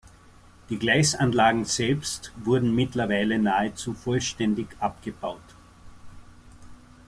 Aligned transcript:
Die 0.71 0.79
Gleisanlagen 0.79 1.63
selbst 1.63 2.31
wurden 2.43 2.73
mittlerweile 2.73 3.37
nahezu 3.37 3.93
vollständig 3.93 4.75
abgebaut. 4.79 5.53